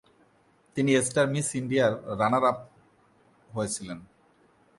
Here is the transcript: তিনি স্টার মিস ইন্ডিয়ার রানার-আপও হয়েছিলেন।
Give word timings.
তিনি 0.75 0.91
স্টার 1.07 1.25
মিস 1.33 1.47
ইন্ডিয়ার 1.61 1.91
রানার-আপও 2.19 2.65
হয়েছিলেন। 3.49 3.99